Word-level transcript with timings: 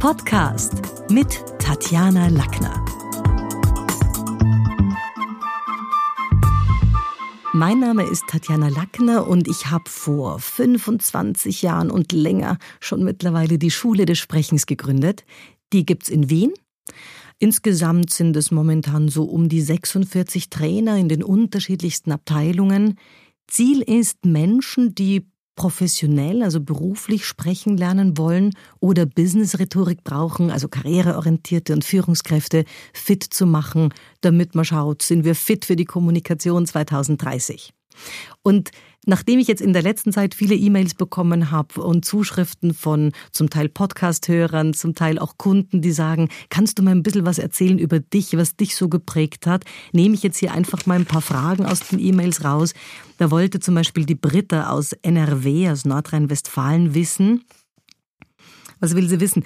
Podcast 0.00 0.72
mit 1.10 1.44
Tatjana 1.58 2.28
Lackner. 2.28 2.82
Mein 7.52 7.80
Name 7.80 8.04
ist 8.04 8.24
Tatjana 8.26 8.68
Lackner 8.68 9.28
und 9.28 9.46
ich 9.46 9.66
habe 9.66 9.90
vor 9.90 10.38
25 10.38 11.60
Jahren 11.60 11.90
und 11.90 12.12
länger 12.12 12.56
schon 12.80 13.04
mittlerweile 13.04 13.58
die 13.58 13.70
Schule 13.70 14.06
des 14.06 14.18
Sprechens 14.18 14.64
gegründet. 14.64 15.26
Die 15.74 15.84
gibt's 15.84 16.08
in 16.08 16.30
Wien. 16.30 16.54
Insgesamt 17.38 18.08
sind 18.08 18.34
es 18.38 18.50
momentan 18.50 19.10
so 19.10 19.24
um 19.24 19.50
die 19.50 19.60
46 19.60 20.48
Trainer 20.48 20.96
in 20.96 21.10
den 21.10 21.22
unterschiedlichsten 21.22 22.10
Abteilungen. 22.10 22.98
Ziel 23.48 23.82
ist, 23.82 24.24
Menschen, 24.24 24.94
die 24.94 25.26
professionell, 25.60 26.42
also 26.42 26.58
beruflich 26.58 27.26
sprechen 27.26 27.76
lernen 27.76 28.16
wollen 28.16 28.54
oder 28.78 29.04
Business-Rhetorik 29.04 30.04
brauchen, 30.04 30.50
also 30.50 30.68
karriereorientierte 30.68 31.74
und 31.74 31.84
Führungskräfte 31.84 32.64
fit 32.94 33.22
zu 33.22 33.44
machen, 33.44 33.92
damit 34.22 34.54
man 34.54 34.64
schaut, 34.64 35.02
sind 35.02 35.26
wir 35.26 35.34
fit 35.34 35.66
für 35.66 35.76
die 35.76 35.84
Kommunikation 35.84 36.64
2030. 36.64 37.74
Und 38.42 38.70
nachdem 39.06 39.38
ich 39.38 39.48
jetzt 39.48 39.62
in 39.62 39.72
der 39.72 39.82
letzten 39.82 40.12
Zeit 40.12 40.34
viele 40.34 40.54
E-Mails 40.54 40.94
bekommen 40.94 41.50
habe 41.50 41.82
und 41.82 42.04
Zuschriften 42.04 42.74
von 42.74 43.12
zum 43.32 43.50
Teil 43.50 43.68
Podcast-Hörern, 43.68 44.74
zum 44.74 44.94
Teil 44.94 45.18
auch 45.18 45.36
Kunden, 45.36 45.82
die 45.82 45.92
sagen, 45.92 46.28
kannst 46.48 46.78
du 46.78 46.82
mal 46.82 46.92
ein 46.92 47.02
bisschen 47.02 47.26
was 47.26 47.38
erzählen 47.38 47.78
über 47.78 48.00
dich, 48.00 48.36
was 48.36 48.56
dich 48.56 48.76
so 48.76 48.88
geprägt 48.88 49.46
hat, 49.46 49.64
nehme 49.92 50.14
ich 50.14 50.22
jetzt 50.22 50.38
hier 50.38 50.52
einfach 50.52 50.86
mal 50.86 50.98
ein 50.98 51.06
paar 51.06 51.22
Fragen 51.22 51.66
aus 51.66 51.80
den 51.80 51.98
E-Mails 51.98 52.44
raus. 52.44 52.74
Da 53.18 53.30
wollte 53.30 53.60
zum 53.60 53.74
Beispiel 53.74 54.04
die 54.04 54.14
Britta 54.14 54.70
aus 54.70 54.92
NRW, 54.92 55.70
aus 55.70 55.84
Nordrhein-Westfalen 55.84 56.94
wissen, 56.94 57.44
was 58.80 58.96
will 58.96 59.08
sie 59.08 59.20
wissen? 59.20 59.44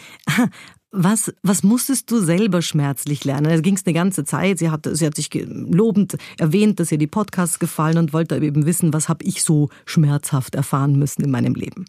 Was, 0.97 1.35
was 1.43 1.65
musstest 1.65 2.09
du 2.13 2.21
selber 2.21 2.63
schmerzlich 2.63 3.25
lernen? 3.25 3.49
Da 3.49 3.61
ging 3.61 3.75
es 3.75 3.85
eine 3.85 3.95
ganze 3.95 4.25
Zeit. 4.25 4.61
Sie 4.61 4.71
hat, 4.71 4.89
sie 4.93 5.05
hat 5.05 5.17
sich 5.17 5.29
lobend 5.45 6.17
erwähnt, 6.39 6.79
dass 6.79 6.93
ihr 6.93 6.99
die 6.99 7.09
Podcasts 7.09 7.59
gefallen 7.59 7.99
und 7.99 8.13
wollte 8.13 8.37
eben 8.37 8.65
wissen, 8.65 8.93
was 8.93 9.09
habe 9.09 9.25
ich 9.25 9.43
so 9.43 9.71
schmerzhaft 9.87 10.55
erfahren 10.55 10.97
müssen 10.97 11.25
in 11.25 11.33
meinem 11.33 11.57
Leben. 11.57 11.87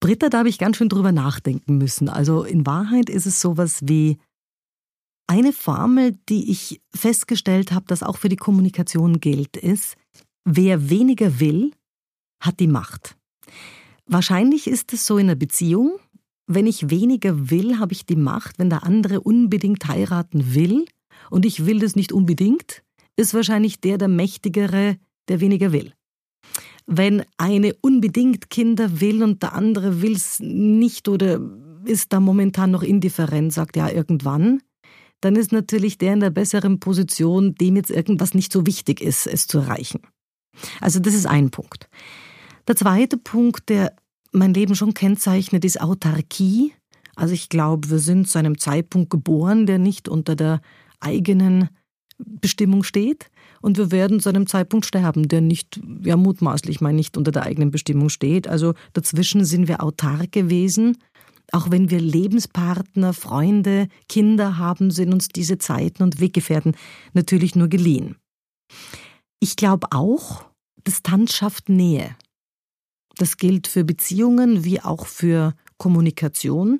Britta, 0.00 0.30
da 0.30 0.38
habe 0.38 0.48
ich 0.48 0.58
ganz 0.58 0.78
schön 0.78 0.88
drüber 0.88 1.12
nachdenken 1.12 1.76
müssen. 1.76 2.08
Also 2.08 2.42
in 2.44 2.64
Wahrheit 2.64 3.10
ist 3.10 3.26
es 3.26 3.42
sowas 3.42 3.80
wie 3.82 4.16
eine 5.26 5.52
Formel, 5.52 6.18
die 6.30 6.50
ich 6.50 6.80
festgestellt 6.94 7.70
habe, 7.70 7.84
dass 7.86 8.02
auch 8.02 8.16
für 8.16 8.30
die 8.30 8.36
Kommunikation 8.36 9.20
gilt, 9.20 9.58
ist, 9.58 9.96
wer 10.46 10.88
weniger 10.88 11.38
will, 11.38 11.72
hat 12.40 12.60
die 12.60 12.66
Macht. 12.66 13.18
Wahrscheinlich 14.06 14.66
ist 14.66 14.94
es 14.94 15.04
so 15.04 15.18
in 15.18 15.26
einer 15.26 15.36
Beziehung, 15.36 16.00
wenn 16.52 16.66
ich 16.66 16.90
weniger 16.90 17.50
will, 17.50 17.78
habe 17.78 17.92
ich 17.92 18.06
die 18.06 18.16
Macht, 18.16 18.58
wenn 18.58 18.70
der 18.70 18.82
andere 18.82 19.20
unbedingt 19.20 19.86
heiraten 19.86 20.52
will 20.54 20.84
und 21.30 21.46
ich 21.46 21.64
will 21.64 21.78
das 21.78 21.94
nicht 21.94 22.12
unbedingt, 22.12 22.82
ist 23.16 23.34
wahrscheinlich 23.34 23.80
der 23.80 23.98
der 23.98 24.08
Mächtigere, 24.08 24.96
der 25.28 25.40
weniger 25.40 25.70
will. 25.70 25.92
Wenn 26.86 27.22
eine 27.36 27.74
unbedingt 27.80 28.50
Kinder 28.50 29.00
will 29.00 29.22
und 29.22 29.44
der 29.44 29.52
andere 29.52 30.02
will 30.02 30.16
es 30.16 30.40
nicht 30.40 31.08
oder 31.08 31.40
ist 31.84 32.12
da 32.12 32.18
momentan 32.18 32.72
noch 32.72 32.82
indifferent, 32.82 33.52
sagt 33.52 33.76
ja 33.76 33.88
irgendwann, 33.88 34.60
dann 35.20 35.36
ist 35.36 35.52
natürlich 35.52 35.98
der 35.98 36.14
in 36.14 36.20
der 36.20 36.30
besseren 36.30 36.80
Position, 36.80 37.54
dem 37.54 37.76
jetzt 37.76 37.90
irgendwas 37.90 38.34
nicht 38.34 38.52
so 38.52 38.66
wichtig 38.66 39.00
ist, 39.00 39.28
es 39.28 39.46
zu 39.46 39.58
erreichen. 39.58 40.00
Also 40.80 40.98
das 40.98 41.14
ist 41.14 41.26
ein 41.26 41.50
Punkt. 41.50 41.88
Der 42.66 42.74
zweite 42.74 43.18
Punkt, 43.18 43.68
der 43.68 43.94
mein 44.32 44.54
Leben 44.54 44.74
schon 44.74 44.94
kennzeichnet, 44.94 45.64
ist 45.64 45.80
Autarkie. 45.80 46.72
Also 47.16 47.34
ich 47.34 47.48
glaube, 47.48 47.90
wir 47.90 47.98
sind 47.98 48.28
zu 48.28 48.38
einem 48.38 48.58
Zeitpunkt 48.58 49.10
geboren, 49.10 49.66
der 49.66 49.78
nicht 49.78 50.08
unter 50.08 50.36
der 50.36 50.60
eigenen 51.00 51.68
Bestimmung 52.18 52.82
steht. 52.82 53.30
Und 53.60 53.76
wir 53.76 53.90
werden 53.90 54.20
zu 54.20 54.28
einem 54.28 54.46
Zeitpunkt 54.46 54.86
sterben, 54.86 55.28
der 55.28 55.40
nicht, 55.40 55.80
ja 56.02 56.16
mutmaßlich 56.16 56.80
mal 56.80 56.92
nicht 56.92 57.16
unter 57.16 57.30
der 57.30 57.42
eigenen 57.42 57.70
Bestimmung 57.70 58.08
steht. 58.08 58.48
Also 58.48 58.74
dazwischen 58.92 59.44
sind 59.44 59.68
wir 59.68 59.82
autark 59.82 60.32
gewesen. 60.32 60.96
Auch 61.52 61.70
wenn 61.70 61.90
wir 61.90 62.00
Lebenspartner, 62.00 63.12
Freunde, 63.12 63.88
Kinder 64.08 64.56
haben, 64.56 64.90
sind 64.90 65.12
uns 65.12 65.28
diese 65.28 65.58
Zeiten 65.58 66.02
und 66.02 66.20
Weggefährten 66.20 66.76
natürlich 67.12 67.56
nur 67.56 67.68
geliehen. 67.68 68.16
Ich 69.40 69.56
glaube 69.56 69.88
auch, 69.90 70.44
Distanz 70.86 71.34
schafft 71.34 71.68
Nähe. 71.68 72.14
Das 73.20 73.36
gilt 73.36 73.66
für 73.66 73.84
Beziehungen 73.84 74.64
wie 74.64 74.80
auch 74.80 75.06
für 75.06 75.52
Kommunikation. 75.76 76.78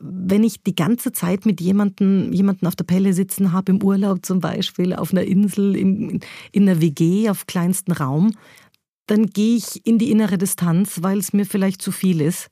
Wenn 0.00 0.42
ich 0.42 0.64
die 0.64 0.74
ganze 0.74 1.12
Zeit 1.12 1.46
mit 1.46 1.60
jemandem, 1.60 2.32
jemanden 2.32 2.66
auf 2.66 2.74
der 2.74 2.84
Pelle 2.84 3.12
sitzen 3.12 3.52
habe, 3.52 3.70
im 3.70 3.80
Urlaub 3.80 4.26
zum 4.26 4.40
Beispiel, 4.40 4.92
auf 4.92 5.12
einer 5.12 5.22
Insel, 5.22 5.76
in, 5.76 6.18
in 6.50 6.68
einer 6.68 6.80
WG, 6.80 7.30
auf 7.30 7.46
kleinstem 7.46 7.94
Raum, 7.94 8.32
dann 9.06 9.26
gehe 9.26 9.56
ich 9.56 9.86
in 9.86 9.98
die 9.98 10.10
innere 10.10 10.36
Distanz, 10.36 11.00
weil 11.04 11.18
es 11.18 11.32
mir 11.32 11.46
vielleicht 11.46 11.80
zu 11.80 11.92
viel 11.92 12.22
ist. 12.22 12.48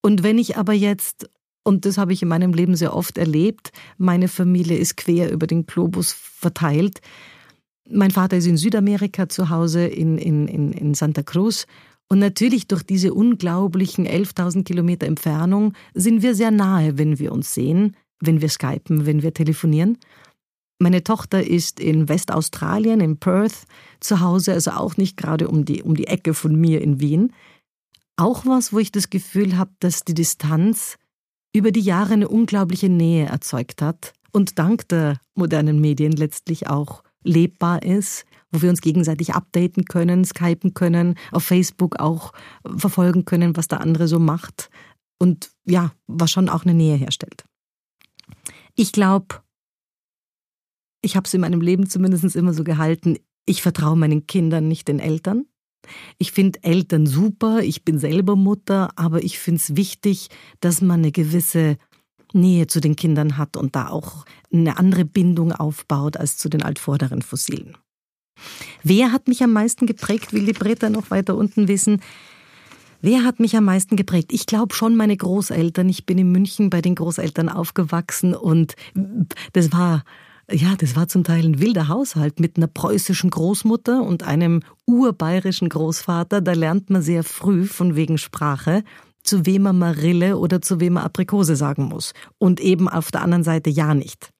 Und 0.00 0.22
wenn 0.22 0.38
ich 0.38 0.56
aber 0.56 0.72
jetzt, 0.72 1.28
und 1.64 1.84
das 1.84 1.98
habe 1.98 2.12
ich 2.12 2.22
in 2.22 2.28
meinem 2.28 2.52
Leben 2.52 2.76
sehr 2.76 2.94
oft 2.94 3.18
erlebt, 3.18 3.72
meine 3.98 4.28
Familie 4.28 4.76
ist 4.78 4.96
quer 4.96 5.32
über 5.32 5.48
den 5.48 5.66
Globus 5.66 6.12
verteilt. 6.12 7.00
Mein 7.90 8.12
Vater 8.12 8.36
ist 8.36 8.46
in 8.46 8.56
Südamerika 8.56 9.28
zu 9.28 9.50
Hause, 9.50 9.84
in, 9.84 10.16
in, 10.16 10.46
in 10.46 10.94
Santa 10.94 11.24
Cruz, 11.24 11.66
und 12.08 12.18
natürlich 12.20 12.68
durch 12.68 12.82
diese 12.82 13.12
unglaublichen 13.12 14.06
11.000 14.06 14.64
Kilometer 14.64 15.06
Entfernung 15.06 15.72
sind 15.94 16.22
wir 16.22 16.34
sehr 16.34 16.50
nahe, 16.50 16.98
wenn 16.98 17.18
wir 17.18 17.32
uns 17.32 17.52
sehen, 17.52 17.96
wenn 18.20 18.40
wir 18.40 18.48
skypen, 18.48 19.06
wenn 19.06 19.22
wir 19.22 19.34
telefonieren. 19.34 19.98
Meine 20.78 21.02
Tochter 21.02 21.44
ist 21.44 21.80
in 21.80 22.08
Westaustralien, 22.08 23.00
in 23.00 23.16
Perth, 23.18 23.64
zu 24.00 24.20
Hause, 24.20 24.52
also 24.52 24.72
auch 24.72 24.96
nicht 24.96 25.16
gerade 25.16 25.48
um 25.48 25.64
die, 25.64 25.82
um 25.82 25.96
die 25.96 26.06
Ecke 26.06 26.34
von 26.34 26.54
mir 26.54 26.80
in 26.80 27.00
Wien. 27.00 27.32
Auch 28.16 28.46
was, 28.46 28.72
wo 28.72 28.78
ich 28.78 28.92
das 28.92 29.10
Gefühl 29.10 29.56
habe, 29.56 29.70
dass 29.80 30.04
die 30.04 30.14
Distanz 30.14 30.98
über 31.54 31.72
die 31.72 31.80
Jahre 31.80 32.12
eine 32.12 32.28
unglaubliche 32.28 32.88
Nähe 32.88 33.26
erzeugt 33.26 33.82
hat 33.82 34.12
und 34.32 34.58
dank 34.58 34.86
der 34.88 35.18
modernen 35.34 35.80
Medien 35.80 36.12
letztlich 36.12 36.68
auch 36.68 37.02
lebbar 37.26 37.82
ist, 37.82 38.24
wo 38.50 38.62
wir 38.62 38.70
uns 38.70 38.80
gegenseitig 38.80 39.34
updaten 39.34 39.84
können, 39.84 40.24
skypen 40.24 40.74
können, 40.74 41.16
auf 41.32 41.44
Facebook 41.44 41.98
auch 41.98 42.32
verfolgen 42.64 43.24
können, 43.24 43.56
was 43.56 43.68
der 43.68 43.80
andere 43.80 44.08
so 44.08 44.18
macht 44.18 44.70
und 45.18 45.50
ja, 45.64 45.92
was 46.06 46.30
schon 46.30 46.48
auch 46.48 46.64
eine 46.64 46.74
Nähe 46.74 46.96
herstellt. 46.96 47.44
Ich 48.74 48.92
glaube, 48.92 49.42
ich 51.02 51.16
habe 51.16 51.26
es 51.26 51.34
in 51.34 51.40
meinem 51.40 51.60
Leben 51.60 51.88
zumindest 51.88 52.36
immer 52.36 52.52
so 52.52 52.64
gehalten, 52.64 53.18
ich 53.46 53.62
vertraue 53.62 53.96
meinen 53.96 54.26
Kindern 54.26 54.68
nicht 54.68 54.88
den 54.88 54.98
Eltern. 54.98 55.46
Ich 56.18 56.32
finde 56.32 56.62
Eltern 56.62 57.06
super, 57.06 57.62
ich 57.62 57.84
bin 57.84 58.00
selber 58.00 58.34
Mutter, 58.34 58.90
aber 58.96 59.22
ich 59.22 59.38
finde 59.38 59.60
es 59.60 59.76
wichtig, 59.76 60.28
dass 60.58 60.80
man 60.80 61.00
eine 61.00 61.12
gewisse 61.12 61.76
Nähe 62.36 62.66
zu 62.66 62.80
den 62.80 62.94
Kindern 62.94 63.36
hat 63.36 63.56
und 63.56 63.74
da 63.74 63.88
auch 63.88 64.24
eine 64.52 64.78
andere 64.78 65.04
Bindung 65.04 65.52
aufbaut 65.52 66.16
als 66.16 66.38
zu 66.38 66.48
den 66.48 66.62
altvorderen 66.62 67.22
Fossilen. 67.22 67.76
Wer 68.82 69.12
hat 69.12 69.28
mich 69.28 69.42
am 69.42 69.52
meisten 69.52 69.86
geprägt, 69.86 70.32
will 70.32 70.46
die 70.46 70.52
Britta 70.52 70.90
noch 70.90 71.10
weiter 71.10 71.36
unten 71.36 71.68
wissen. 71.68 72.00
Wer 73.00 73.24
hat 73.24 73.40
mich 73.40 73.56
am 73.56 73.64
meisten 73.64 73.96
geprägt? 73.96 74.32
Ich 74.32 74.46
glaube 74.46 74.74
schon 74.74 74.96
meine 74.96 75.16
Großeltern. 75.16 75.88
Ich 75.88 76.06
bin 76.06 76.18
in 76.18 76.32
München 76.32 76.70
bei 76.70 76.80
den 76.80 76.94
Großeltern 76.94 77.48
aufgewachsen 77.48 78.34
und 78.34 78.74
das 79.52 79.72
war 79.72 80.04
ja, 80.50 80.76
das 80.76 80.94
war 80.94 81.08
zum 81.08 81.24
Teil 81.24 81.44
ein 81.44 81.60
wilder 81.60 81.88
Haushalt 81.88 82.38
mit 82.38 82.56
einer 82.56 82.68
preußischen 82.68 83.30
Großmutter 83.30 84.02
und 84.02 84.22
einem 84.22 84.62
urbayerischen 84.86 85.68
Großvater. 85.68 86.40
Da 86.40 86.52
lernt 86.52 86.88
man 86.88 87.02
sehr 87.02 87.24
früh 87.24 87.64
von 87.64 87.96
wegen 87.96 88.16
Sprache, 88.16 88.84
zu 89.26 89.46
wem 89.46 89.62
man 89.62 89.78
Marille 89.78 90.38
oder 90.38 90.62
zu 90.62 90.80
wem 90.80 90.94
man 90.94 91.04
Aprikose 91.04 91.56
sagen 91.56 91.84
muss. 91.84 92.12
Und 92.38 92.60
eben 92.60 92.88
auf 92.88 93.10
der 93.10 93.22
anderen 93.22 93.44
Seite 93.44 93.70
ja 93.70 93.94
nicht. 93.94 94.30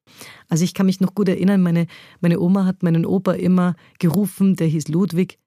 Also 0.48 0.64
ich 0.64 0.74
kann 0.74 0.86
mich 0.86 1.00
noch 1.00 1.14
gut 1.14 1.28
erinnern, 1.28 1.62
meine, 1.62 1.86
meine 2.20 2.40
Oma 2.40 2.64
hat 2.64 2.82
meinen 2.82 3.04
Opa 3.04 3.32
immer 3.32 3.74
gerufen, 3.98 4.56
der 4.56 4.68
hieß 4.68 4.88
Ludwig. 4.88 5.38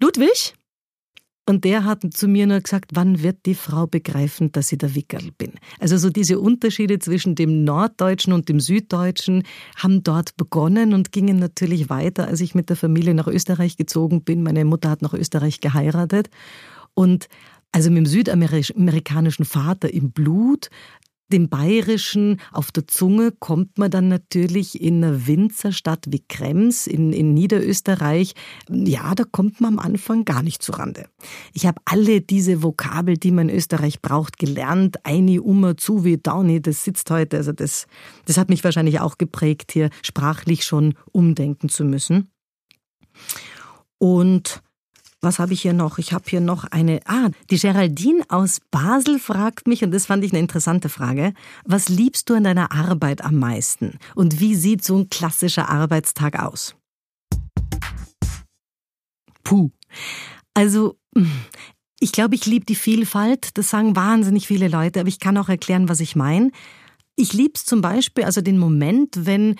Ludwig? 0.00 0.54
Und 1.50 1.64
der 1.64 1.84
hat 1.84 2.04
zu 2.14 2.28
mir 2.28 2.46
nur 2.46 2.60
gesagt, 2.60 2.92
wann 2.94 3.24
wird 3.24 3.44
die 3.44 3.56
Frau 3.56 3.88
begreifen, 3.88 4.52
dass 4.52 4.70
ich 4.70 4.78
der 4.78 4.94
Wickerl 4.94 5.32
bin? 5.36 5.54
Also 5.80 5.96
so 5.96 6.08
diese 6.08 6.38
Unterschiede 6.38 7.00
zwischen 7.00 7.34
dem 7.34 7.64
Norddeutschen 7.64 8.32
und 8.32 8.48
dem 8.48 8.60
Süddeutschen 8.60 9.42
haben 9.74 10.04
dort 10.04 10.36
begonnen 10.36 10.94
und 10.94 11.10
gingen 11.10 11.40
natürlich 11.40 11.90
weiter, 11.90 12.28
als 12.28 12.40
ich 12.40 12.54
mit 12.54 12.68
der 12.68 12.76
Familie 12.76 13.14
nach 13.14 13.26
Österreich 13.26 13.76
gezogen 13.76 14.22
bin. 14.22 14.44
Meine 14.44 14.64
Mutter 14.64 14.90
hat 14.90 15.02
nach 15.02 15.12
Österreich 15.14 15.60
geheiratet. 15.60 16.30
Und 16.94 17.28
also 17.72 17.90
mit 17.90 17.98
dem 17.98 18.06
südamerikanischen 18.06 19.44
Vater 19.44 19.92
im 19.92 20.12
Blut 20.12 20.70
dem 21.32 21.48
Bayerischen 21.48 22.40
auf 22.52 22.72
der 22.72 22.86
Zunge 22.86 23.32
kommt 23.32 23.78
man 23.78 23.90
dann 23.90 24.08
natürlich 24.08 24.80
in 24.80 25.02
einer 25.02 25.26
Winzerstadt 25.26 26.06
wie 26.08 26.24
Krems 26.28 26.86
in, 26.86 27.12
in 27.12 27.34
Niederösterreich. 27.34 28.34
Ja, 28.68 29.14
da 29.14 29.24
kommt 29.24 29.60
man 29.60 29.74
am 29.74 29.78
Anfang 29.78 30.24
gar 30.24 30.42
nicht 30.42 30.62
zurande. 30.62 31.08
Ich 31.52 31.66
habe 31.66 31.80
alle 31.84 32.20
diese 32.20 32.62
Vokabel, 32.62 33.16
die 33.16 33.30
man 33.30 33.48
in 33.48 33.56
Österreich 33.56 34.02
braucht, 34.02 34.38
gelernt. 34.38 35.06
Eini, 35.06 35.38
Ummer, 35.38 35.76
Zuwi, 35.76 36.18
Dauni, 36.20 36.60
das 36.60 36.84
sitzt 36.84 37.10
heute. 37.10 37.36
Also 37.36 37.52
das, 37.52 37.86
das 38.24 38.36
hat 38.36 38.48
mich 38.48 38.64
wahrscheinlich 38.64 39.00
auch 39.00 39.18
geprägt, 39.18 39.72
hier 39.72 39.90
sprachlich 40.02 40.64
schon 40.64 40.94
umdenken 41.12 41.68
zu 41.68 41.84
müssen. 41.84 42.30
Und 43.98 44.62
was 45.20 45.38
habe 45.38 45.52
ich 45.52 45.62
hier 45.62 45.72
noch? 45.72 45.98
Ich 45.98 46.12
habe 46.12 46.24
hier 46.28 46.40
noch 46.40 46.64
eine. 46.64 47.00
Ah, 47.04 47.30
die 47.50 47.58
Geraldine 47.58 48.24
aus 48.28 48.60
Basel 48.70 49.18
fragt 49.18 49.66
mich, 49.66 49.84
und 49.84 49.90
das 49.90 50.06
fand 50.06 50.24
ich 50.24 50.32
eine 50.32 50.40
interessante 50.40 50.88
Frage. 50.88 51.34
Was 51.64 51.88
liebst 51.88 52.30
du 52.30 52.34
an 52.34 52.44
deiner 52.44 52.72
Arbeit 52.72 53.22
am 53.22 53.36
meisten? 53.36 53.98
Und 54.14 54.40
wie 54.40 54.54
sieht 54.54 54.82
so 54.82 54.98
ein 54.98 55.10
klassischer 55.10 55.68
Arbeitstag 55.68 56.38
aus? 56.38 56.74
Puh. 59.44 59.70
Also, 60.54 60.98
ich 62.00 62.12
glaube, 62.12 62.34
ich 62.34 62.46
liebe 62.46 62.64
die 62.64 62.74
Vielfalt. 62.74 63.58
Das 63.58 63.70
sagen 63.70 63.96
wahnsinnig 63.96 64.46
viele 64.46 64.68
Leute, 64.68 65.00
aber 65.00 65.08
ich 65.08 65.20
kann 65.20 65.36
auch 65.36 65.48
erklären, 65.48 65.88
was 65.88 66.00
ich 66.00 66.16
meine. 66.16 66.50
Ich 67.16 67.34
liebe 67.34 67.52
es 67.54 67.66
zum 67.66 67.82
Beispiel, 67.82 68.24
also 68.24 68.40
den 68.40 68.58
Moment, 68.58 69.26
wenn 69.26 69.56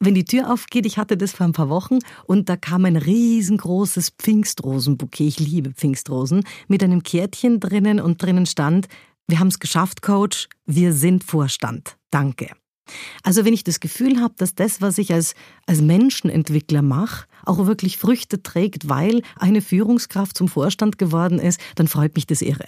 wenn 0.00 0.14
die 0.14 0.24
Tür 0.24 0.52
aufgeht, 0.52 0.86
ich 0.86 0.98
hatte 0.98 1.16
das 1.16 1.32
vor 1.32 1.46
ein 1.46 1.52
paar 1.52 1.68
Wochen 1.68 1.98
und 2.24 2.48
da 2.48 2.56
kam 2.56 2.86
ein 2.86 2.96
riesengroßes 2.96 4.14
Pfingstrosenbouquet, 4.18 5.28
ich 5.28 5.38
liebe 5.38 5.70
Pfingstrosen, 5.70 6.44
mit 6.68 6.82
einem 6.82 7.02
Kärtchen 7.02 7.60
drinnen 7.60 8.00
und 8.00 8.22
drinnen 8.22 8.46
stand, 8.46 8.88
wir 9.28 9.38
haben 9.38 9.48
es 9.48 9.60
geschafft, 9.60 10.02
Coach, 10.02 10.48
wir 10.66 10.92
sind 10.92 11.22
Vorstand. 11.22 11.96
Danke. 12.10 12.50
Also 13.22 13.44
wenn 13.44 13.54
ich 13.54 13.64
das 13.64 13.80
Gefühl 13.80 14.20
habe, 14.20 14.34
dass 14.36 14.54
das, 14.54 14.80
was 14.80 14.98
ich 14.98 15.12
als, 15.12 15.34
als 15.66 15.80
Menschenentwickler 15.80 16.82
mache, 16.82 17.26
auch 17.44 17.66
wirklich 17.66 17.96
Früchte 17.98 18.42
trägt, 18.42 18.88
weil 18.88 19.22
eine 19.36 19.62
Führungskraft 19.62 20.36
zum 20.36 20.48
Vorstand 20.48 20.98
geworden 20.98 21.38
ist, 21.38 21.60
dann 21.74 21.88
freut 21.88 22.14
mich 22.14 22.26
das 22.26 22.42
irre. 22.42 22.66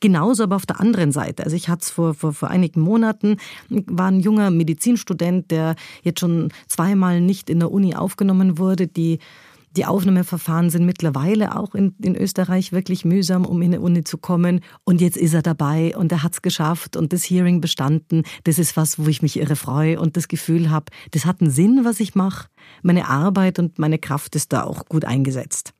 Genauso 0.00 0.44
aber 0.44 0.56
auf 0.56 0.66
der 0.66 0.80
anderen 0.80 1.12
Seite. 1.12 1.44
Also 1.44 1.56
ich 1.56 1.68
hatte 1.68 1.82
es 1.82 1.90
vor, 1.90 2.14
vor, 2.14 2.32
vor 2.32 2.50
einigen 2.50 2.80
Monaten, 2.80 3.38
war 3.68 4.10
ein 4.10 4.20
junger 4.20 4.50
Medizinstudent, 4.50 5.50
der 5.50 5.74
jetzt 6.02 6.20
schon 6.20 6.52
zweimal 6.68 7.20
nicht 7.20 7.50
in 7.50 7.58
der 7.58 7.72
Uni 7.72 7.94
aufgenommen 7.94 8.58
wurde, 8.58 8.86
die 8.86 9.18
die 9.76 9.86
Aufnahmeverfahren 9.86 10.70
sind 10.70 10.86
mittlerweile 10.86 11.56
auch 11.56 11.74
in, 11.74 11.94
in 12.00 12.16
Österreich 12.16 12.72
wirklich 12.72 13.04
mühsam, 13.04 13.44
um 13.44 13.60
in 13.62 13.72
die 13.72 13.78
Uni 13.78 14.04
zu 14.04 14.18
kommen. 14.18 14.60
Und 14.84 15.00
jetzt 15.00 15.16
ist 15.16 15.34
er 15.34 15.42
dabei 15.42 15.96
und 15.96 16.12
er 16.12 16.22
hat 16.22 16.34
es 16.34 16.42
geschafft 16.42 16.96
und 16.96 17.12
das 17.12 17.24
Hearing 17.24 17.60
bestanden. 17.60 18.22
Das 18.44 18.58
ist 18.58 18.76
was, 18.76 18.98
wo 18.98 19.06
ich 19.06 19.22
mich 19.22 19.36
irre 19.38 19.56
freue 19.56 20.00
und 20.00 20.16
das 20.16 20.28
Gefühl 20.28 20.70
habe, 20.70 20.86
das 21.10 21.26
hat 21.26 21.40
einen 21.40 21.50
Sinn, 21.50 21.80
was 21.84 22.00
ich 22.00 22.14
mache. 22.14 22.48
Meine 22.82 23.08
Arbeit 23.08 23.58
und 23.58 23.78
meine 23.78 23.98
Kraft 23.98 24.36
ist 24.36 24.52
da 24.52 24.64
auch 24.64 24.86
gut 24.86 25.04
eingesetzt. 25.04 25.72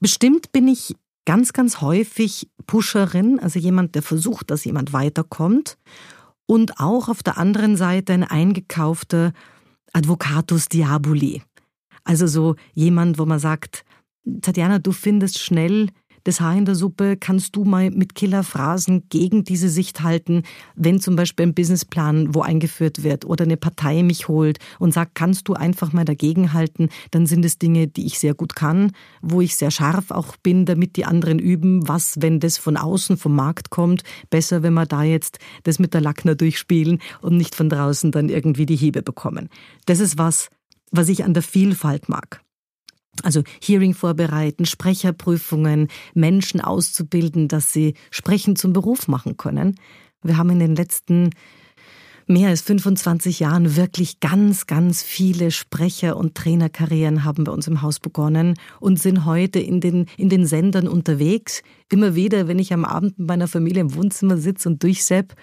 Bestimmt 0.00 0.52
bin 0.52 0.68
ich 0.68 0.94
ganz, 1.24 1.52
ganz 1.52 1.80
häufig 1.80 2.48
Pusherin, 2.66 3.38
also 3.40 3.58
jemand, 3.58 3.94
der 3.94 4.02
versucht, 4.02 4.50
dass 4.50 4.64
jemand 4.64 4.92
weiterkommt. 4.92 5.76
Und 6.46 6.80
auch 6.80 7.08
auf 7.08 7.22
der 7.22 7.38
anderen 7.38 7.76
Seite 7.76 8.12
ein 8.12 8.24
eingekaufter 8.24 9.32
Advocatus 9.92 10.68
Diaboli. 10.68 11.42
Also 12.04 12.26
so 12.26 12.56
jemand, 12.74 13.18
wo 13.18 13.26
man 13.26 13.38
sagt, 13.38 13.84
Tatjana, 14.40 14.78
du 14.78 14.92
findest 14.92 15.38
schnell 15.38 15.88
das 16.24 16.40
Haar 16.40 16.56
in 16.56 16.64
der 16.64 16.74
Suppe, 16.74 17.16
kannst 17.16 17.56
du 17.56 17.64
mal 17.64 17.90
mit 17.90 18.14
Killerphrasen 18.14 19.08
gegen 19.08 19.44
diese 19.44 19.68
Sicht 19.68 20.02
halten, 20.02 20.42
wenn 20.74 21.00
zum 21.00 21.16
Beispiel 21.16 21.46
ein 21.46 21.54
Businessplan 21.54 22.34
wo 22.34 22.42
eingeführt 22.42 23.02
wird 23.02 23.24
oder 23.24 23.44
eine 23.44 23.56
Partei 23.56 24.02
mich 24.02 24.28
holt 24.28 24.58
und 24.78 24.94
sagt, 24.94 25.14
kannst 25.14 25.48
du 25.48 25.54
einfach 25.54 25.92
mal 25.92 26.04
dagegen 26.04 26.52
halten, 26.52 26.90
dann 27.10 27.26
sind 27.26 27.44
es 27.44 27.58
Dinge, 27.58 27.88
die 27.88 28.06
ich 28.06 28.18
sehr 28.18 28.34
gut 28.34 28.54
kann, 28.54 28.92
wo 29.20 29.40
ich 29.40 29.56
sehr 29.56 29.70
scharf 29.70 30.10
auch 30.10 30.36
bin, 30.36 30.64
damit 30.64 30.96
die 30.96 31.04
anderen 31.04 31.38
üben, 31.38 31.88
was, 31.88 32.16
wenn 32.20 32.40
das 32.40 32.58
von 32.58 32.76
außen 32.76 33.16
vom 33.16 33.34
Markt 33.34 33.70
kommt, 33.70 34.02
besser, 34.30 34.62
wenn 34.62 34.74
wir 34.74 34.86
da 34.86 35.02
jetzt 35.02 35.38
das 35.64 35.78
mit 35.78 35.94
der 35.94 36.00
Lackner 36.00 36.34
durchspielen 36.34 37.00
und 37.20 37.36
nicht 37.36 37.54
von 37.54 37.68
draußen 37.68 38.12
dann 38.12 38.28
irgendwie 38.28 38.66
die 38.66 38.76
Hiebe 38.76 39.02
bekommen. 39.02 39.48
Das 39.86 39.98
ist 39.98 40.18
was, 40.18 40.50
was 40.92 41.08
ich 41.08 41.24
an 41.24 41.34
der 41.34 41.42
Vielfalt 41.42 42.08
mag. 42.08 42.40
Also 43.22 43.42
Hearing 43.60 43.94
vorbereiten, 43.94 44.64
Sprecherprüfungen, 44.64 45.88
Menschen 46.14 46.60
auszubilden, 46.60 47.48
dass 47.48 47.72
sie 47.72 47.94
Sprechen 48.10 48.56
zum 48.56 48.72
Beruf 48.72 49.08
machen 49.08 49.36
können. 49.36 49.76
Wir 50.22 50.38
haben 50.38 50.50
in 50.50 50.60
den 50.60 50.76
letzten 50.76 51.30
mehr 52.26 52.48
als 52.48 52.62
25 52.62 53.40
Jahren 53.40 53.76
wirklich 53.76 54.20
ganz, 54.20 54.66
ganz 54.66 55.02
viele 55.02 55.50
Sprecher- 55.50 56.16
und 56.16 56.34
Trainerkarrieren 56.34 57.24
haben 57.24 57.44
bei 57.44 57.52
uns 57.52 57.66
im 57.66 57.82
Haus 57.82 58.00
begonnen 58.00 58.54
und 58.80 58.98
sind 58.98 59.24
heute 59.24 59.58
in 59.58 59.80
den, 59.80 60.06
in 60.16 60.28
den 60.28 60.46
Sendern 60.46 60.88
unterwegs. 60.88 61.62
Immer 61.90 62.14
wieder, 62.14 62.48
wenn 62.48 62.58
ich 62.58 62.72
am 62.72 62.84
Abend 62.84 63.18
mit 63.18 63.28
meiner 63.28 63.48
Familie 63.48 63.82
im 63.82 63.94
Wohnzimmer 63.94 64.38
sitze 64.38 64.68
und 64.68 64.82
durchsepp, 64.82 65.34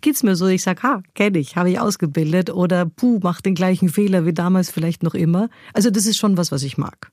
geht's 0.00 0.22
mir 0.22 0.36
so, 0.36 0.46
ich 0.46 0.62
sag, 0.62 0.82
ha, 0.82 1.02
kenne 1.14 1.38
ich, 1.38 1.56
habe 1.56 1.70
ich 1.70 1.80
ausgebildet 1.80 2.50
oder 2.50 2.86
puh, 2.86 3.20
mach 3.22 3.40
den 3.40 3.54
gleichen 3.54 3.88
Fehler 3.88 4.26
wie 4.26 4.32
damals 4.32 4.70
vielleicht 4.70 5.02
noch 5.02 5.14
immer. 5.14 5.48
Also 5.72 5.90
das 5.90 6.06
ist 6.06 6.18
schon 6.18 6.36
was, 6.36 6.52
was 6.52 6.62
ich 6.62 6.78
mag. 6.78 7.10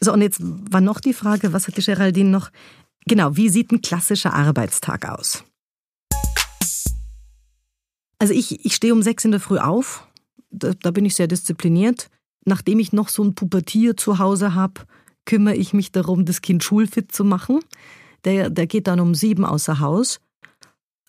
So, 0.00 0.12
und 0.12 0.22
jetzt 0.22 0.40
war 0.42 0.80
noch 0.80 1.00
die 1.00 1.14
Frage, 1.14 1.52
was 1.52 1.66
hat 1.66 1.76
die 1.76 1.82
Geraldine 1.82 2.30
noch? 2.30 2.50
Genau, 3.06 3.36
wie 3.36 3.48
sieht 3.48 3.72
ein 3.72 3.82
klassischer 3.82 4.34
Arbeitstag 4.34 5.08
aus? 5.08 5.44
Also 8.18 8.32
ich, 8.32 8.64
ich 8.64 8.74
stehe 8.74 8.92
um 8.92 9.02
sechs 9.02 9.24
in 9.24 9.30
der 9.30 9.40
Früh 9.40 9.58
auf, 9.58 10.06
da, 10.50 10.72
da 10.72 10.90
bin 10.90 11.04
ich 11.04 11.14
sehr 11.14 11.28
diszipliniert. 11.28 12.08
Nachdem 12.44 12.78
ich 12.78 12.92
noch 12.92 13.08
so 13.08 13.24
ein 13.24 13.34
Pubertier 13.34 13.96
zu 13.96 14.18
Hause 14.18 14.54
habe, 14.54 14.82
kümmere 15.24 15.56
ich 15.56 15.72
mich 15.72 15.92
darum, 15.92 16.24
das 16.24 16.42
Kind 16.42 16.62
schulfit 16.62 17.12
zu 17.12 17.24
machen. 17.24 17.60
Der, 18.24 18.50
der 18.50 18.66
geht 18.66 18.86
dann 18.86 19.00
um 19.00 19.14
sieben 19.14 19.44
außer 19.44 19.80
Haus. 19.80 20.20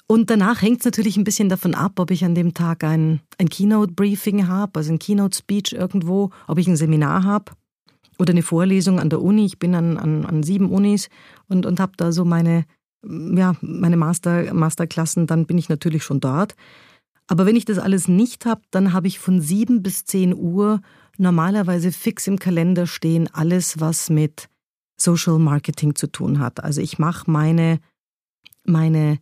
Und 0.08 0.30
danach 0.30 0.62
hängt 0.62 0.80
es 0.80 0.86
natürlich 0.86 1.18
ein 1.18 1.26
bisschen 1.26 1.50
davon 1.50 1.76
ab, 1.76 2.00
ob 2.00 2.12
ich 2.12 2.24
an 2.24 2.34
dem 2.34 2.54
Tag 2.54 2.86
ein, 2.86 3.20
ein 3.38 3.50
Keynote-Briefing 3.50 4.48
habe, 4.48 4.80
also 4.80 4.94
ein 4.94 5.00
Keynote-Speech 5.00 5.74
irgendwo, 5.74 6.32
ob 6.48 6.58
ich 6.58 6.68
ein 6.68 6.78
Seminar 6.78 7.24
habe 7.26 7.52
oder 8.18 8.32
eine 8.32 8.42
Vorlesung 8.42 9.00
an 9.02 9.10
der 9.10 9.22
Uni. 9.22 9.46
Ich 9.46 9.60
bin 9.60 9.76
an, 9.76 9.98
an, 9.98 10.26
an 10.26 10.44
sieben 10.44 10.72
Unis 10.72 11.10
und, 11.50 11.66
und 11.66 11.82
habe 11.82 11.92
da 11.98 12.14
so 12.14 12.24
meine, 12.24 12.66
ja, 13.04 13.56
meine 13.62 13.98
Master, 13.98 14.54
Masterklassen, 14.54 15.28
dann 15.28 15.46
bin 15.46 15.58
ich 15.58 15.68
natürlich 15.68 16.04
schon 16.04 16.22
dort. 16.22 16.56
Aber 17.28 17.46
wenn 17.46 17.58
ich 17.58 17.66
das 17.66 17.78
alles 17.78 18.08
nicht 18.08 18.46
habe, 18.46 18.62
dann 18.72 18.94
habe 18.94 19.08
ich 19.08 19.20
von 19.20 19.42
sieben 19.42 19.84
bis 19.84 20.06
zehn 20.06 20.34
Uhr 20.34 20.82
normalerweise 21.18 21.92
fix 21.92 22.28
im 22.28 22.40
Kalender 22.40 22.88
stehen 22.88 23.28
alles, 23.34 23.82
was 23.82 24.10
mit 24.10 24.48
Social 24.96 25.38
Marketing 25.38 25.96
zu 25.96 26.08
tun 26.08 26.40
hat. 26.40 26.64
Also 26.64 26.80
ich 26.80 26.98
mache 26.98 27.30
meine, 27.30 27.80
meine 28.64 29.20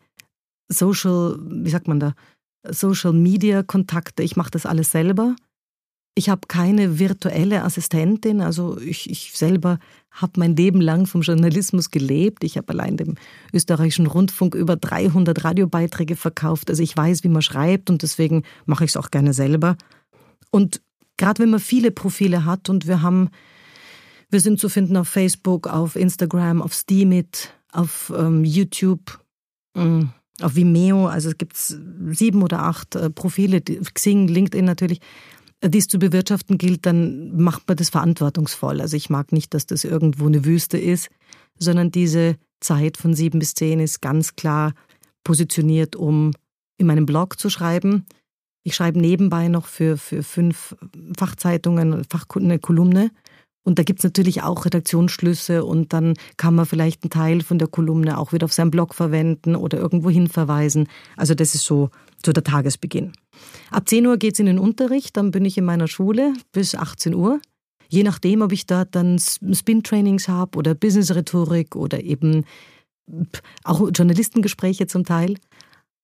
Social, 0.68 1.38
wie 1.42 1.70
sagt 1.70 1.88
man 1.88 2.00
da, 2.00 2.14
Social 2.68 3.14
Media 3.14 3.64
Kontakte. 3.64 4.24
Ich 4.24 4.36
mache 4.36 4.52
das 4.52 4.66
alles 4.66 4.92
selber. 4.92 5.36
Ich 6.18 6.30
habe 6.30 6.42
keine 6.48 6.98
virtuelle 6.98 7.64
Assistentin, 7.64 8.40
also 8.40 8.80
ich, 8.80 9.10
ich 9.10 9.34
selber 9.34 9.80
habe 10.12 10.40
mein 10.40 10.56
Leben 10.56 10.80
lang 10.80 11.08
vom 11.08 11.22
Journalismus 11.22 11.92
gelebt. 11.92 12.46
Ich 12.46 12.56
habe 12.56 12.70
allein 12.70 12.96
dem 12.96 13.16
österreichischen 13.52 14.08
Rundfunk 14.08 14.56
über 14.56 14.78
300 14.78 15.44
Radiobeiträge 15.44 16.16
verkauft. 16.16 16.70
Also 16.70 16.82
ich 16.82 16.96
weiß, 16.96 17.26
wie 17.26 17.30
man 17.30 17.42
schreibt 17.42 17.90
und 17.90 18.02
deswegen 18.02 18.44
mache 18.66 18.86
ich 18.86 18.92
es 18.92 18.98
auch 18.98 19.12
gerne 19.12 19.34
selber. 19.34 19.76
Und 20.52 20.82
gerade 21.18 21.44
wenn 21.44 21.50
man 21.50 21.60
viele 21.60 21.92
Profile 21.92 22.46
hat 22.46 22.70
und 22.70 22.88
wir 22.88 23.02
haben, 23.02 23.30
wir 24.30 24.40
sind 24.40 24.58
zu 24.58 24.70
finden 24.70 24.96
auf 24.96 25.10
Facebook, 25.10 25.68
auf 25.68 25.98
Instagram, 25.98 26.62
auf 26.62 26.74
Steemit, 26.74 27.54
auf 27.74 28.14
ähm, 28.16 28.46
YouTube, 28.46 29.20
mm, 29.76 30.04
auf 30.42 30.56
Vimeo, 30.56 31.08
also 31.08 31.30
es 31.30 31.38
gibt 31.38 31.56
sieben 31.56 32.44
oder 32.44 32.64
acht 32.64 32.96
äh, 32.96 33.10
Profile, 33.10 33.62
Xing, 33.62 34.28
LinkedIn 34.28 34.66
natürlich, 34.66 35.00
äh, 35.62 35.70
die 35.70 35.78
es 35.78 35.88
zu 35.88 36.00
bewirtschaften 36.00 36.58
gilt, 36.58 36.86
dann 36.86 37.36
macht 37.38 37.68
man 37.68 37.78
das 37.78 37.90
verantwortungsvoll. 37.90 38.82
Also 38.82 38.98
ich 38.98 39.10
mag 39.10 39.32
nicht, 39.32 39.54
dass 39.54 39.66
das 39.66 39.84
irgendwo 39.84 40.26
eine 40.28 40.46
Wüste 40.46 40.78
ist, 40.78 41.10
sondern 41.58 41.92
diese 41.92 42.36
Zeit 42.60 42.98
von 42.98 43.14
sieben 43.14 43.40
bis 43.40 43.54
zehn 43.54 43.80
ist 43.80 44.02
ganz 44.02 44.36
klar 44.36 44.74
positioniert, 45.24 45.96
um 45.96 46.32
in 46.78 46.88
meinem 46.88 47.06
Blog 47.06 47.40
zu 47.40 47.50
schreiben. 47.50 48.06
Ich 48.64 48.76
schreibe 48.76 49.00
nebenbei 49.00 49.48
noch 49.48 49.68
für, 49.68 49.98
für 49.98 50.24
fünf 50.24 50.76
Fachzeitungen, 51.18 52.04
Fach, 52.10 52.26
eine 52.36 52.60
Kolumne 52.60 53.12
und 53.66 53.80
da 53.80 53.84
gibt's 53.84 54.04
natürlich 54.04 54.44
auch 54.44 54.66
Redaktionsschlüsse 54.66 55.66
und 55.66 55.92
dann 55.92 56.14
kann 56.38 56.54
man 56.54 56.68
vielleicht 56.68 57.04
einen 57.04 57.10
Teil 57.10 57.42
von 57.42 57.58
der 57.58 57.68
Kolumne 57.68 58.20
auch 58.20 58.32
wieder 58.32 58.46
auf 58.46 58.54
seinem 58.54 58.70
Blog 58.70 58.94
verwenden 58.94 59.56
oder 59.56 59.80
irgendwo 59.80 60.12
hin 60.12 60.28
verweisen. 60.28 60.88
Also 61.18 61.34
das 61.34 61.56
ist 61.56 61.66
so, 61.66 61.90
so 62.24 62.32
der 62.32 62.44
Tagesbeginn. 62.44 63.14
Ab 63.72 63.90
10 63.90 64.06
Uhr 64.06 64.18
geht's 64.18 64.40
in 64.40 64.46
den 64.46 64.60
Unterricht, 64.60 65.18
dann 65.18 65.32
bin 65.32 65.46
ich 65.46 65.58
in 65.58 65.66
meiner 65.66 65.88
Schule 65.88 66.34
bis 66.52 66.76
18 66.76 67.16
Uhr. 67.16 67.42
Je 67.90 68.04
nachdem, 68.04 68.44
ob 68.44 68.52
ich 68.52 68.68
da 68.68 68.86
dann 68.86 69.18
Spin-Trainings 69.20 70.28
habe 70.28 70.58
oder 70.58 70.76
Business-Rhetorik 70.76 71.76
oder 71.76 72.04
eben 72.04 72.46
auch 73.64 73.90
Journalistengespräche 73.92 74.86
zum 74.86 75.06
Teil. 75.06 75.38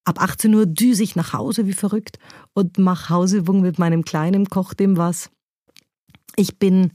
Ab 0.03 0.19
18 0.19 0.53
Uhr 0.55 0.65
düse 0.65 1.03
ich 1.03 1.15
nach 1.15 1.33
Hause 1.33 1.67
wie 1.67 1.73
verrückt 1.73 2.17
und 2.53 2.79
mache 2.79 3.09
Hausübungen 3.09 3.61
mit 3.61 3.77
meinem 3.77 4.03
Kleinen, 4.03 4.47
koch 4.49 4.73
dem 4.73 4.97
was. 4.97 5.29
Ich 6.35 6.57
bin 6.57 6.91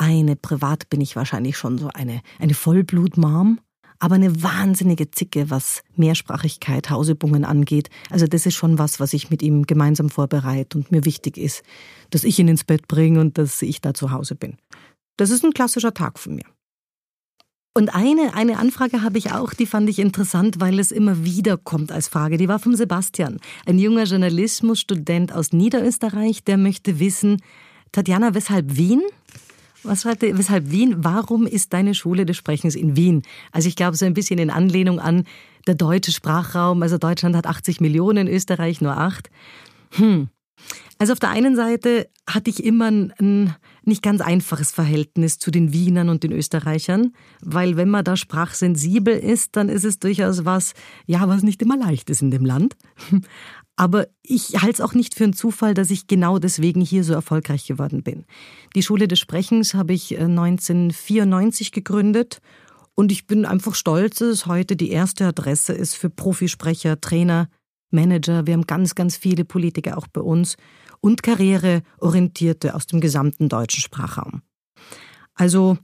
eine, 0.00 0.34
privat 0.34 0.88
bin 0.88 1.00
ich 1.00 1.14
wahrscheinlich 1.14 1.56
schon 1.56 1.78
so 1.78 1.88
eine, 1.92 2.22
eine 2.38 2.54
Vollblut-Mom, 2.54 3.60
aber 3.98 4.14
eine 4.14 4.42
wahnsinnige 4.42 5.10
Zicke, 5.10 5.50
was 5.50 5.82
Mehrsprachigkeit, 5.94 6.88
Hausübungen 6.88 7.44
angeht. 7.44 7.90
Also 8.08 8.26
das 8.26 8.46
ist 8.46 8.54
schon 8.54 8.78
was, 8.78 8.98
was 8.98 9.12
ich 9.12 9.30
mit 9.30 9.42
ihm 9.42 9.66
gemeinsam 9.66 10.08
vorbereite 10.08 10.78
und 10.78 10.90
mir 10.90 11.04
wichtig 11.04 11.36
ist, 11.36 11.62
dass 12.08 12.24
ich 12.24 12.38
ihn 12.38 12.48
ins 12.48 12.64
Bett 12.64 12.88
bringe 12.88 13.20
und 13.20 13.36
dass 13.36 13.60
ich 13.60 13.82
da 13.82 13.92
zu 13.92 14.10
Hause 14.10 14.34
bin. 14.34 14.56
Das 15.18 15.30
ist 15.30 15.44
ein 15.44 15.52
klassischer 15.52 15.92
Tag 15.92 16.18
von 16.18 16.36
mir. 16.36 16.46
Und 17.74 17.94
eine, 17.94 18.34
eine 18.34 18.58
Anfrage 18.58 19.02
habe 19.02 19.18
ich 19.18 19.32
auch, 19.32 19.52
die 19.52 19.66
fand 19.66 19.88
ich 19.88 19.98
interessant, 19.98 20.60
weil 20.60 20.78
es 20.78 20.90
immer 20.90 21.24
wieder 21.24 21.56
kommt 21.56 21.92
als 21.92 22.08
Frage. 22.08 22.36
Die 22.38 22.48
war 22.48 22.58
vom 22.58 22.74
Sebastian, 22.74 23.38
ein 23.66 23.78
junger 23.78 24.04
Journalismusstudent 24.04 25.32
aus 25.32 25.52
Niederösterreich, 25.52 26.42
der 26.42 26.56
möchte 26.56 26.98
wissen, 26.98 27.40
Tatjana, 27.92 28.34
weshalb 28.34 28.76
Wien? 28.76 29.02
Was 29.82 30.04
er? 30.04 30.38
Weshalb 30.38 30.70
Wien? 30.70 30.96
Warum 30.98 31.46
ist 31.46 31.72
deine 31.72 31.94
Schule 31.94 32.26
des 32.26 32.36
Sprechens 32.36 32.74
in 32.74 32.96
Wien? 32.96 33.22
Also 33.52 33.68
ich 33.68 33.76
glaube, 33.76 33.96
so 33.96 34.04
ein 34.04 34.14
bisschen 34.14 34.38
in 34.38 34.50
Anlehnung 34.50 35.00
an 35.00 35.24
der 35.66 35.74
deutsche 35.74 36.12
Sprachraum. 36.12 36.82
Also 36.82 36.98
Deutschland 36.98 37.36
hat 37.36 37.46
80 37.46 37.80
Millionen, 37.80 38.28
Österreich 38.28 38.80
nur 38.80 38.96
8. 38.96 39.30
Hm. 39.92 40.28
Also 40.98 41.14
auf 41.14 41.18
der 41.18 41.30
einen 41.30 41.56
Seite 41.56 42.08
hatte 42.26 42.50
ich 42.50 42.62
immer 42.62 42.90
ein 42.90 43.56
nicht 43.84 44.02
ganz 44.02 44.20
einfaches 44.20 44.70
Verhältnis 44.70 45.38
zu 45.38 45.50
den 45.50 45.72
Wienern 45.72 46.10
und 46.10 46.22
den 46.22 46.32
Österreichern, 46.32 47.14
weil 47.40 47.78
wenn 47.78 47.88
man 47.88 48.04
da 48.04 48.16
sprachsensibel 48.16 49.16
ist, 49.16 49.56
dann 49.56 49.70
ist 49.70 49.84
es 49.84 49.98
durchaus 49.98 50.44
was, 50.44 50.74
ja, 51.06 51.26
was 51.26 51.42
nicht 51.42 51.62
immer 51.62 51.78
leicht 51.78 52.10
ist 52.10 52.20
in 52.20 52.30
dem 52.30 52.44
Land. 52.44 52.76
Aber 53.80 54.08
ich 54.22 54.60
halte 54.60 54.74
es 54.74 54.80
auch 54.82 54.92
nicht 54.92 55.14
für 55.14 55.24
einen 55.24 55.32
Zufall, 55.32 55.72
dass 55.72 55.88
ich 55.90 56.06
genau 56.06 56.38
deswegen 56.38 56.82
hier 56.82 57.02
so 57.02 57.14
erfolgreich 57.14 57.66
geworden 57.66 58.02
bin. 58.02 58.26
Die 58.74 58.82
Schule 58.82 59.08
des 59.08 59.18
Sprechens 59.20 59.72
habe 59.72 59.94
ich 59.94 60.20
1994 60.20 61.68
äh, 61.68 61.70
gegründet 61.70 62.42
und 62.94 63.10
ich 63.10 63.26
bin 63.26 63.46
einfach 63.46 63.74
stolz, 63.74 64.18
dass 64.18 64.28
es 64.28 64.44
heute 64.44 64.76
die 64.76 64.90
erste 64.90 65.24
Adresse 65.24 65.72
ist 65.72 65.96
für 65.96 66.10
Profisprecher, 66.10 67.00
Trainer, 67.00 67.48
Manager. 67.90 68.46
Wir 68.46 68.52
haben 68.52 68.66
ganz, 68.66 68.94
ganz 68.94 69.16
viele 69.16 69.46
Politiker 69.46 69.96
auch 69.96 70.08
bei 70.08 70.20
uns 70.20 70.58
und 71.00 71.22
Karriereorientierte 71.22 72.74
aus 72.74 72.86
dem 72.86 73.00
gesamten 73.00 73.48
deutschen 73.48 73.80
Sprachraum. 73.80 74.42
Also 75.32 75.78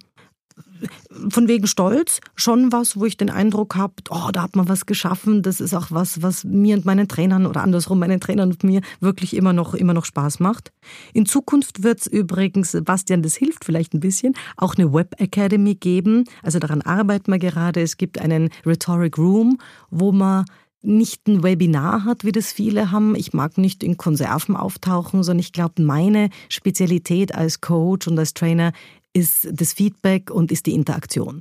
von 1.28 1.48
wegen 1.48 1.66
Stolz 1.66 2.20
schon 2.34 2.72
was, 2.72 2.98
wo 2.98 3.04
ich 3.04 3.16
den 3.16 3.30
Eindruck 3.30 3.76
habe, 3.76 3.94
oh, 4.10 4.30
da 4.32 4.42
hat 4.42 4.56
man 4.56 4.68
was 4.68 4.86
geschaffen. 4.86 5.42
Das 5.42 5.60
ist 5.60 5.74
auch 5.74 5.90
was, 5.90 6.22
was 6.22 6.44
mir 6.44 6.76
und 6.76 6.84
meinen 6.84 7.08
Trainern 7.08 7.46
oder 7.46 7.62
andersrum 7.62 7.98
meinen 7.98 8.20
Trainern 8.20 8.50
und 8.50 8.64
mir 8.64 8.80
wirklich 9.00 9.36
immer 9.36 9.52
noch, 9.52 9.74
immer 9.74 9.94
noch 9.94 10.04
Spaß 10.04 10.40
macht. 10.40 10.72
In 11.12 11.26
Zukunft 11.26 11.82
wird 11.82 12.00
es 12.00 12.06
übrigens, 12.06 12.76
Bastian, 12.84 13.22
das 13.22 13.36
hilft 13.36 13.64
vielleicht 13.64 13.94
ein 13.94 14.00
bisschen, 14.00 14.34
auch 14.56 14.74
eine 14.74 14.92
Web 14.92 15.14
Academy 15.18 15.74
geben. 15.74 16.24
Also 16.42 16.58
daran 16.58 16.82
arbeiten 16.82 17.30
wir 17.30 17.38
gerade. 17.38 17.80
Es 17.80 17.96
gibt 17.96 18.18
einen 18.18 18.50
Rhetoric 18.64 19.18
Room, 19.18 19.58
wo 19.90 20.12
man 20.12 20.44
nicht 20.82 21.26
ein 21.26 21.42
Webinar 21.42 22.04
hat, 22.04 22.24
wie 22.24 22.32
das 22.32 22.52
viele 22.52 22.92
haben. 22.92 23.16
Ich 23.16 23.32
mag 23.32 23.58
nicht 23.58 23.82
in 23.82 23.96
Konserven 23.96 24.56
auftauchen, 24.56 25.22
sondern 25.22 25.40
ich 25.40 25.52
glaube, 25.52 25.82
meine 25.82 26.30
Spezialität 26.48 27.34
als 27.34 27.60
Coach 27.60 28.06
und 28.06 28.18
als 28.18 28.34
Trainer 28.34 28.72
ist 29.16 29.48
das 29.50 29.72
Feedback 29.72 30.30
und 30.30 30.52
ist 30.52 30.66
die 30.66 30.74
Interaktion. 30.74 31.40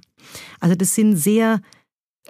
Also 0.62 0.76
das 0.76 0.96
sind 0.96 1.18
sehr 1.18 1.60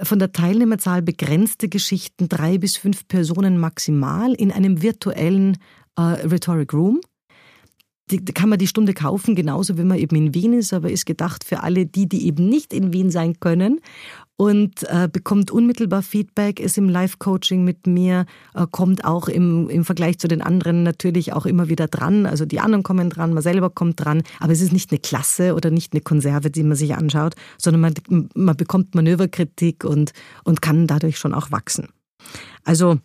von 0.01 0.19
der 0.19 0.31
Teilnehmerzahl 0.31 1.01
begrenzte 1.01 1.69
Geschichten, 1.69 2.27
drei 2.27 2.57
bis 2.57 2.75
fünf 2.75 3.07
Personen 3.07 3.57
maximal 3.57 4.33
in 4.33 4.51
einem 4.51 4.81
virtuellen 4.81 5.57
äh, 5.95 6.01
Rhetoric 6.01 6.73
Room. 6.73 6.99
Die, 8.11 8.23
kann 8.23 8.49
man 8.49 8.59
die 8.59 8.67
Stunde 8.67 8.93
kaufen, 8.93 9.33
genauso 9.33 9.79
wie 9.79 9.83
man 9.83 9.97
eben 9.97 10.15
in 10.15 10.35
Wien 10.35 10.53
ist, 10.53 10.73
aber 10.73 10.91
ist 10.91 11.07
gedacht 11.07 11.43
für 11.43 11.63
alle 11.63 11.87
die, 11.87 12.07
die 12.07 12.27
eben 12.27 12.47
nicht 12.47 12.71
in 12.71 12.93
Wien 12.93 13.09
sein 13.09 13.39
können 13.39 13.79
und 14.37 14.83
äh, 14.89 15.07
bekommt 15.11 15.49
unmittelbar 15.49 16.01
Feedback, 16.01 16.59
ist 16.59 16.77
im 16.77 16.89
Live-Coaching 16.89 17.63
mit 17.63 17.87
mir, 17.87 18.25
äh, 18.53 18.67
kommt 18.69 19.05
auch 19.05 19.27
im, 19.27 19.69
im 19.69 19.85
Vergleich 19.85 20.19
zu 20.19 20.27
den 20.27 20.41
anderen 20.41 20.83
natürlich 20.83 21.33
auch 21.33 21.45
immer 21.45 21.69
wieder 21.69 21.87
dran. 21.87 22.25
Also 22.25 22.45
die 22.45 22.59
anderen 22.59 22.83
kommen 22.83 23.09
dran, 23.09 23.33
man 23.33 23.43
selber 23.43 23.69
kommt 23.69 24.03
dran, 24.03 24.23
aber 24.39 24.51
es 24.51 24.61
ist 24.61 24.73
nicht 24.73 24.91
eine 24.91 24.99
Klasse 24.99 25.55
oder 25.55 25.71
nicht 25.71 25.93
eine 25.93 26.01
Konserve, 26.01 26.51
die 26.51 26.63
man 26.63 26.75
sich 26.75 26.95
anschaut, 26.95 27.35
sondern 27.57 27.81
man, 27.81 28.29
man 28.35 28.57
bekommt 28.57 28.93
Manöverkritik 28.93 29.83
und, 29.83 30.11
und 30.43 30.61
kann 30.61 30.87
dadurch 30.87 31.17
schon 31.17 31.33
auch 31.33 31.51
wachsen. 31.51 31.87
Also 32.63 32.99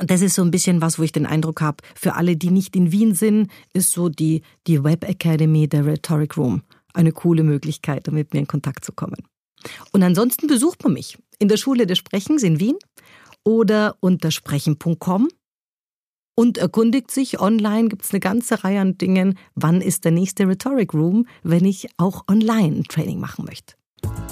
das 0.00 0.22
ist 0.22 0.34
so 0.34 0.42
ein 0.42 0.50
bisschen 0.50 0.80
was, 0.80 0.98
wo 0.98 1.02
ich 1.02 1.12
den 1.12 1.26
Eindruck 1.26 1.60
habe, 1.60 1.78
für 1.94 2.14
alle, 2.14 2.36
die 2.36 2.50
nicht 2.50 2.76
in 2.76 2.92
Wien 2.92 3.14
sind, 3.14 3.50
ist 3.72 3.92
so 3.92 4.08
die, 4.08 4.42
die 4.66 4.82
Web 4.82 5.08
Academy, 5.08 5.68
der 5.68 5.86
Rhetoric 5.86 6.36
Room 6.36 6.62
eine 6.94 7.12
coole 7.12 7.42
Möglichkeit, 7.42 8.08
um 8.08 8.14
mit 8.14 8.32
mir 8.32 8.40
in 8.40 8.46
Kontakt 8.46 8.84
zu 8.84 8.92
kommen. 8.92 9.16
Und 9.92 10.02
ansonsten 10.02 10.46
besucht 10.46 10.82
man 10.82 10.92
mich 10.92 11.18
in 11.38 11.48
der 11.48 11.56
Schule 11.56 11.86
des 11.86 11.98
Sprechens 11.98 12.42
in 12.42 12.60
Wien 12.60 12.76
oder 13.44 13.96
unter 14.00 14.30
sprechen.com 14.30 15.28
und 16.34 16.58
erkundigt 16.58 17.10
sich 17.10 17.40
online, 17.40 17.88
gibt 17.88 18.04
es 18.04 18.10
eine 18.10 18.20
ganze 18.20 18.64
Reihe 18.64 18.80
an 18.80 18.98
Dingen, 18.98 19.38
wann 19.54 19.80
ist 19.80 20.04
der 20.04 20.12
nächste 20.12 20.48
Rhetoric 20.48 20.94
Room, 20.94 21.26
wenn 21.42 21.64
ich 21.64 21.88
auch 21.98 22.24
online 22.28 22.78
ein 22.78 22.84
Training 22.84 23.20
machen 23.20 23.44
möchte. 23.44 23.74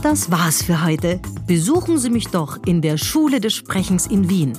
Das 0.03 0.31
war's 0.31 0.63
für 0.63 0.83
heute. 0.85 1.21
Besuchen 1.47 1.99
Sie 1.99 2.11
mich 2.11 2.29
doch 2.29 2.59
in 2.67 2.81
der 2.81 2.97
Schule 2.97 3.41
des 3.41 3.55
Sprechens 3.55 4.07
in 4.07 4.29
Wien. 4.29 4.59